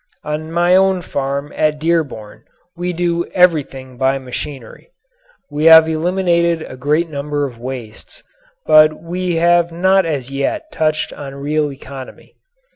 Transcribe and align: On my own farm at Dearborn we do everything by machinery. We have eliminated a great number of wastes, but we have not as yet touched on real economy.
On 0.23 0.51
my 0.51 0.75
own 0.75 1.03
farm 1.03 1.53
at 1.55 1.77
Dearborn 1.79 2.45
we 2.75 2.91
do 2.91 3.25
everything 3.35 3.97
by 3.99 4.17
machinery. 4.17 4.89
We 5.51 5.65
have 5.65 5.87
eliminated 5.87 6.63
a 6.63 6.75
great 6.75 7.07
number 7.07 7.45
of 7.45 7.59
wastes, 7.59 8.23
but 8.65 8.99
we 8.99 9.35
have 9.35 9.71
not 9.71 10.07
as 10.07 10.31
yet 10.31 10.71
touched 10.71 11.13
on 11.13 11.35
real 11.35 11.71
economy. 11.71 12.33